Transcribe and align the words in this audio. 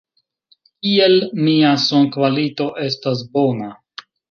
Kiel 0.85 1.17
mia 1.49 1.75
sonkvalito 1.85 2.69
estas 2.89 3.25
bona? 3.39 3.71